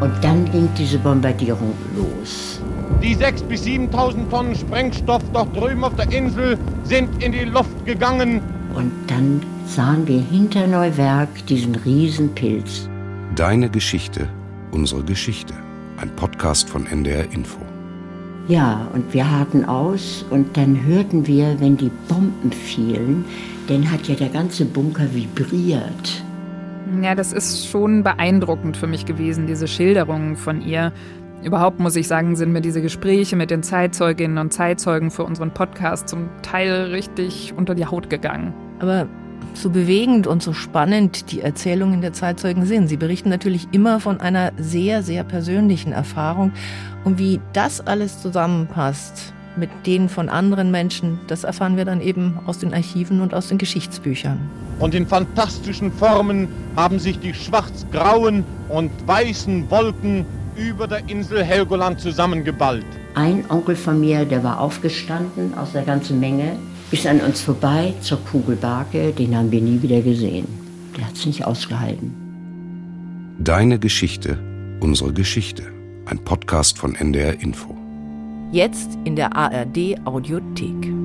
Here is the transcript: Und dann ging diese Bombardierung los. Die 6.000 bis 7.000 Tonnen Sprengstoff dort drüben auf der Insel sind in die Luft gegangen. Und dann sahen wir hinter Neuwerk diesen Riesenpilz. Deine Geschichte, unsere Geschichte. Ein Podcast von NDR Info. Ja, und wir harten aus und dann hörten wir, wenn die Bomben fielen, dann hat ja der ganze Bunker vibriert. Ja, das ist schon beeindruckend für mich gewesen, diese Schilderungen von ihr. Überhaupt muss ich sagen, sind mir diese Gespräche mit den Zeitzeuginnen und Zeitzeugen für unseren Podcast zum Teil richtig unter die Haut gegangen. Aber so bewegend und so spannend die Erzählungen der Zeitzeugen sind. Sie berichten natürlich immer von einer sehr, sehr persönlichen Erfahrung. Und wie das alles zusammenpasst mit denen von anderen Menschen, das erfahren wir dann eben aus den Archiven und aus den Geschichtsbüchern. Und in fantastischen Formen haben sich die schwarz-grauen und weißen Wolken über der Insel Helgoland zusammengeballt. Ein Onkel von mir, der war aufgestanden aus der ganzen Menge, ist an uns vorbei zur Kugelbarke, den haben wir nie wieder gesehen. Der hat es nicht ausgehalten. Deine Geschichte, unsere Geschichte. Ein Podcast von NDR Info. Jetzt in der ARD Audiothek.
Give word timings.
Und 0.00 0.12
dann 0.22 0.44
ging 0.52 0.68
diese 0.76 0.98
Bombardierung 0.98 1.72
los. 1.96 2.60
Die 3.02 3.16
6.000 3.16 3.44
bis 3.44 3.64
7.000 3.64 4.28
Tonnen 4.28 4.54
Sprengstoff 4.54 5.22
dort 5.32 5.56
drüben 5.56 5.84
auf 5.84 5.94
der 5.96 6.12
Insel 6.12 6.58
sind 6.84 7.22
in 7.22 7.32
die 7.32 7.44
Luft 7.44 7.84
gegangen. 7.86 8.42
Und 8.74 8.92
dann 9.06 9.40
sahen 9.66 10.06
wir 10.06 10.20
hinter 10.20 10.66
Neuwerk 10.66 11.28
diesen 11.46 11.74
Riesenpilz. 11.76 12.90
Deine 13.36 13.70
Geschichte, 13.70 14.28
unsere 14.70 15.02
Geschichte. 15.02 15.54
Ein 15.96 16.14
Podcast 16.14 16.68
von 16.68 16.86
NDR 16.86 17.32
Info. 17.32 17.58
Ja, 18.48 18.86
und 18.92 19.14
wir 19.14 19.28
harten 19.30 19.64
aus 19.64 20.26
und 20.28 20.56
dann 20.58 20.84
hörten 20.84 21.26
wir, 21.26 21.58
wenn 21.58 21.78
die 21.78 21.90
Bomben 22.06 22.52
fielen, 22.52 23.24
dann 23.66 23.90
hat 23.90 24.06
ja 24.08 24.14
der 24.14 24.28
ganze 24.28 24.66
Bunker 24.66 25.12
vibriert. 25.14 26.25
Ja, 27.02 27.14
das 27.14 27.32
ist 27.32 27.66
schon 27.68 28.02
beeindruckend 28.02 28.76
für 28.76 28.86
mich 28.86 29.06
gewesen, 29.06 29.46
diese 29.46 29.66
Schilderungen 29.66 30.36
von 30.36 30.60
ihr. 30.60 30.92
Überhaupt 31.42 31.80
muss 31.80 31.96
ich 31.96 32.08
sagen, 32.08 32.36
sind 32.36 32.52
mir 32.52 32.60
diese 32.60 32.80
Gespräche 32.80 33.36
mit 33.36 33.50
den 33.50 33.62
Zeitzeuginnen 33.62 34.38
und 34.38 34.52
Zeitzeugen 34.52 35.10
für 35.10 35.24
unseren 35.24 35.52
Podcast 35.52 36.08
zum 36.08 36.28
Teil 36.42 36.90
richtig 36.92 37.54
unter 37.56 37.74
die 37.74 37.86
Haut 37.86 38.08
gegangen. 38.08 38.54
Aber 38.78 39.08
so 39.54 39.70
bewegend 39.70 40.26
und 40.26 40.42
so 40.42 40.52
spannend 40.52 41.32
die 41.32 41.40
Erzählungen 41.40 42.00
der 42.00 42.12
Zeitzeugen 42.12 42.66
sind. 42.66 42.88
Sie 42.88 42.96
berichten 42.96 43.28
natürlich 43.28 43.68
immer 43.72 44.00
von 44.00 44.20
einer 44.20 44.52
sehr, 44.56 45.02
sehr 45.02 45.24
persönlichen 45.24 45.92
Erfahrung. 45.92 46.52
Und 47.04 47.18
wie 47.18 47.40
das 47.52 47.86
alles 47.86 48.20
zusammenpasst 48.20 49.34
mit 49.56 49.70
denen 49.86 50.08
von 50.08 50.28
anderen 50.28 50.70
Menschen, 50.70 51.18
das 51.26 51.44
erfahren 51.44 51.76
wir 51.76 51.84
dann 51.84 52.00
eben 52.00 52.38
aus 52.46 52.58
den 52.58 52.74
Archiven 52.74 53.20
und 53.20 53.34
aus 53.34 53.48
den 53.48 53.58
Geschichtsbüchern. 53.58 54.38
Und 54.78 54.94
in 54.94 55.06
fantastischen 55.06 55.90
Formen 55.92 56.48
haben 56.76 56.98
sich 56.98 57.18
die 57.18 57.32
schwarz-grauen 57.32 58.44
und 58.68 58.90
weißen 59.06 59.70
Wolken 59.70 60.26
über 60.56 60.86
der 60.86 61.08
Insel 61.08 61.42
Helgoland 61.42 62.00
zusammengeballt. 62.00 62.84
Ein 63.14 63.44
Onkel 63.48 63.76
von 63.76 64.00
mir, 64.00 64.24
der 64.24 64.42
war 64.44 64.60
aufgestanden 64.60 65.54
aus 65.56 65.72
der 65.72 65.82
ganzen 65.82 66.20
Menge, 66.20 66.56
ist 66.90 67.06
an 67.06 67.20
uns 67.20 67.40
vorbei 67.40 67.94
zur 68.00 68.18
Kugelbarke, 68.24 69.12
den 69.12 69.36
haben 69.36 69.50
wir 69.50 69.60
nie 69.60 69.80
wieder 69.82 70.00
gesehen. 70.02 70.46
Der 70.96 71.06
hat 71.06 71.14
es 71.14 71.26
nicht 71.26 71.44
ausgehalten. 71.44 72.14
Deine 73.38 73.78
Geschichte, 73.78 74.38
unsere 74.80 75.12
Geschichte. 75.12 75.64
Ein 76.06 76.18
Podcast 76.18 76.78
von 76.78 76.94
NDR 76.94 77.40
Info. 77.40 77.85
Jetzt 78.52 78.96
in 79.04 79.16
der 79.16 79.34
ARD 79.34 79.96
Audiothek. 80.04 80.95